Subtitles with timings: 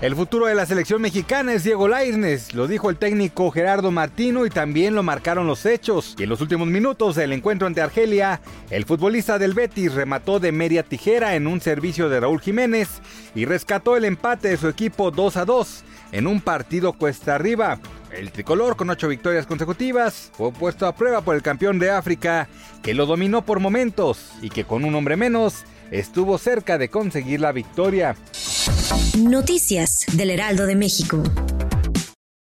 [0.00, 4.46] El futuro de la selección mexicana es Diego Lainez, lo dijo el técnico Gerardo Martino
[4.46, 6.16] y también lo marcaron los hechos.
[6.18, 8.40] Y en los últimos minutos del encuentro ante Argelia,
[8.70, 12.88] el futbolista del Betis remató de media tijera en un servicio de Raúl Jiménez
[13.34, 17.78] y rescató el empate de su equipo 2 a 2 en un partido cuesta arriba.
[18.12, 22.48] El tricolor, con ocho victorias consecutivas, fue puesto a prueba por el campeón de África,
[22.82, 27.40] que lo dominó por momentos y que con un hombre menos estuvo cerca de conseguir
[27.40, 28.16] la victoria.
[29.18, 31.22] Noticias del Heraldo de México.